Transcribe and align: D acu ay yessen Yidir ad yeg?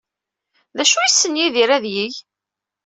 D 0.75 0.77
acu 0.83 0.97
ay 0.99 1.05
yessen 1.09 1.39
Yidir 1.39 1.69
ad 1.75 1.85
yeg? 1.95 2.13